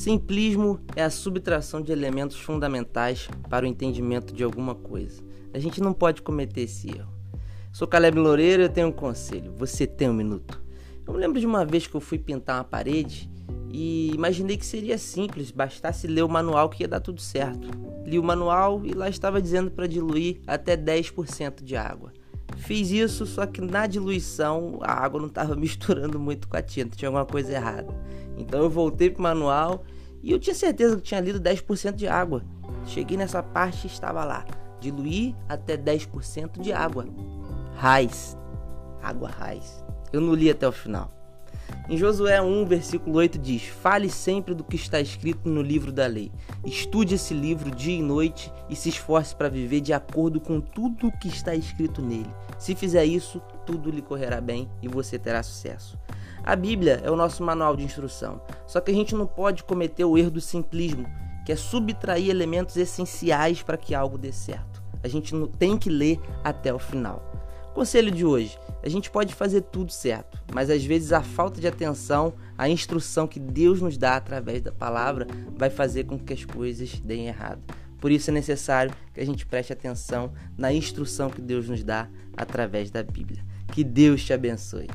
Simplismo 0.00 0.80
é 0.96 1.02
a 1.02 1.10
subtração 1.10 1.82
de 1.82 1.92
elementos 1.92 2.38
fundamentais 2.38 3.28
para 3.50 3.66
o 3.66 3.68
entendimento 3.68 4.32
de 4.32 4.42
alguma 4.42 4.74
coisa. 4.74 5.22
A 5.52 5.58
gente 5.58 5.78
não 5.78 5.92
pode 5.92 6.22
cometer 6.22 6.62
esse 6.62 6.88
erro. 6.88 7.12
Sou 7.70 7.86
Caleb 7.86 8.18
Loureiro 8.18 8.62
e 8.62 8.64
eu 8.64 8.70
tenho 8.70 8.88
um 8.88 8.92
conselho. 8.92 9.52
Você 9.58 9.86
tem 9.86 10.08
um 10.08 10.14
minuto. 10.14 10.58
Eu 11.06 11.12
me 11.12 11.20
lembro 11.20 11.38
de 11.38 11.44
uma 11.44 11.66
vez 11.66 11.86
que 11.86 11.94
eu 11.94 12.00
fui 12.00 12.16
pintar 12.18 12.56
uma 12.56 12.64
parede 12.64 13.30
e 13.70 14.10
imaginei 14.14 14.56
que 14.56 14.64
seria 14.64 14.96
simples, 14.96 15.50
bastasse 15.50 16.06
ler 16.06 16.22
o 16.22 16.30
manual 16.30 16.70
que 16.70 16.82
ia 16.82 16.88
dar 16.88 17.00
tudo 17.00 17.20
certo. 17.20 17.68
Li 18.06 18.18
o 18.18 18.24
manual 18.24 18.80
e 18.86 18.94
lá 18.94 19.06
estava 19.06 19.38
dizendo 19.38 19.70
para 19.70 19.86
diluir 19.86 20.40
até 20.46 20.78
10% 20.78 21.62
de 21.62 21.76
água. 21.76 22.10
Fiz 22.60 22.90
isso, 22.90 23.24
só 23.24 23.46
que 23.46 23.60
na 23.60 23.86
diluição 23.86 24.78
a 24.82 24.92
água 24.92 25.18
não 25.18 25.28
estava 25.28 25.56
misturando 25.56 26.18
muito 26.18 26.46
com 26.46 26.56
a 26.56 26.62
tinta, 26.62 26.96
tinha 26.96 27.08
alguma 27.08 27.24
coisa 27.24 27.52
errada. 27.52 27.92
Então 28.36 28.60
eu 28.60 28.70
voltei 28.70 29.10
pro 29.10 29.22
manual 29.22 29.84
e 30.22 30.30
eu 30.30 30.38
tinha 30.38 30.54
certeza 30.54 30.96
que 30.96 31.02
tinha 31.02 31.20
lido 31.20 31.40
10% 31.40 31.94
de 31.94 32.06
água. 32.06 32.44
Cheguei 32.86 33.16
nessa 33.16 33.42
parte 33.42 33.86
e 33.86 33.90
estava 33.90 34.24
lá: 34.24 34.44
diluir 34.78 35.34
até 35.48 35.76
10% 35.76 36.60
de 36.60 36.72
água. 36.72 37.06
Raiz. 37.76 38.36
Água 39.02 39.30
raiz. 39.30 39.82
Eu 40.12 40.20
não 40.20 40.34
li 40.34 40.50
até 40.50 40.68
o 40.68 40.72
final. 40.72 41.19
Em 41.88 41.96
Josué 41.96 42.40
1, 42.40 42.66
versículo 42.66 43.16
8 43.16 43.38
diz: 43.38 43.64
Fale 43.64 44.08
sempre 44.08 44.54
do 44.54 44.62
que 44.62 44.76
está 44.76 45.00
escrito 45.00 45.48
no 45.48 45.60
livro 45.60 45.90
da 45.90 46.06
lei. 46.06 46.30
Estude 46.64 47.16
esse 47.16 47.34
livro 47.34 47.70
dia 47.70 47.98
e 47.98 48.02
noite 48.02 48.52
e 48.68 48.76
se 48.76 48.88
esforce 48.88 49.34
para 49.34 49.48
viver 49.48 49.80
de 49.80 49.92
acordo 49.92 50.40
com 50.40 50.60
tudo 50.60 51.08
o 51.08 51.18
que 51.18 51.28
está 51.28 51.54
escrito 51.54 52.00
nele. 52.00 52.30
Se 52.58 52.74
fizer 52.74 53.04
isso, 53.04 53.40
tudo 53.66 53.90
lhe 53.90 54.02
correrá 54.02 54.40
bem 54.40 54.70
e 54.80 54.88
você 54.88 55.18
terá 55.18 55.42
sucesso. 55.42 55.98
A 56.42 56.54
Bíblia 56.56 57.00
é 57.02 57.10
o 57.10 57.16
nosso 57.16 57.42
manual 57.42 57.76
de 57.76 57.84
instrução, 57.84 58.40
só 58.66 58.80
que 58.80 58.90
a 58.90 58.94
gente 58.94 59.14
não 59.14 59.26
pode 59.26 59.64
cometer 59.64 60.04
o 60.04 60.16
erro 60.16 60.30
do 60.30 60.40
simplismo, 60.40 61.06
que 61.44 61.52
é 61.52 61.56
subtrair 61.56 62.30
elementos 62.30 62.76
essenciais 62.76 63.62
para 63.62 63.76
que 63.76 63.94
algo 63.94 64.16
dê 64.16 64.32
certo. 64.32 64.82
A 65.02 65.08
gente 65.08 65.34
tem 65.58 65.76
que 65.76 65.90
ler 65.90 66.20
até 66.44 66.72
o 66.72 66.78
final. 66.78 67.22
Conselho 67.74 68.10
de 68.10 68.24
hoje: 68.24 68.58
a 68.82 68.88
gente 68.88 69.10
pode 69.10 69.34
fazer 69.34 69.62
tudo 69.62 69.92
certo, 69.92 70.40
mas 70.52 70.70
às 70.70 70.84
vezes 70.84 71.12
a 71.12 71.22
falta 71.22 71.60
de 71.60 71.66
atenção, 71.66 72.32
a 72.56 72.68
instrução 72.68 73.26
que 73.26 73.38
Deus 73.38 73.80
nos 73.80 73.96
dá 73.96 74.16
através 74.16 74.62
da 74.62 74.72
palavra, 74.72 75.26
vai 75.56 75.70
fazer 75.70 76.04
com 76.04 76.18
que 76.18 76.32
as 76.32 76.44
coisas 76.44 76.98
deem 77.00 77.28
errado. 77.28 77.62
Por 78.00 78.10
isso 78.10 78.30
é 78.30 78.32
necessário 78.32 78.92
que 79.12 79.20
a 79.20 79.26
gente 79.26 79.44
preste 79.44 79.72
atenção 79.72 80.32
na 80.56 80.72
instrução 80.72 81.28
que 81.28 81.40
Deus 81.40 81.68
nos 81.68 81.84
dá 81.84 82.08
através 82.36 82.90
da 82.90 83.02
Bíblia. 83.02 83.44
Que 83.72 83.84
Deus 83.84 84.24
te 84.24 84.32
abençoe. 84.32 84.88